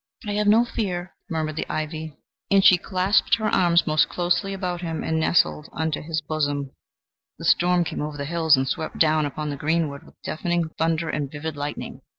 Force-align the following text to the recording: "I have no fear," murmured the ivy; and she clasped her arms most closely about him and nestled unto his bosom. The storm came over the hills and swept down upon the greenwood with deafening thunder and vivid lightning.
"I 0.25 0.31
have 0.31 0.47
no 0.47 0.65
fear," 0.65 1.13
murmured 1.29 1.57
the 1.57 1.69
ivy; 1.71 2.17
and 2.49 2.65
she 2.65 2.79
clasped 2.79 3.35
her 3.35 3.45
arms 3.45 3.85
most 3.85 4.09
closely 4.09 4.51
about 4.51 4.81
him 4.81 5.03
and 5.03 5.19
nestled 5.19 5.69
unto 5.73 6.01
his 6.01 6.21
bosom. 6.21 6.71
The 7.37 7.45
storm 7.45 7.83
came 7.83 8.01
over 8.01 8.17
the 8.17 8.25
hills 8.25 8.57
and 8.57 8.67
swept 8.67 8.97
down 8.97 9.27
upon 9.27 9.51
the 9.51 9.57
greenwood 9.57 10.01
with 10.01 10.19
deafening 10.23 10.69
thunder 10.69 11.07
and 11.11 11.29
vivid 11.31 11.55
lightning. 11.55 12.01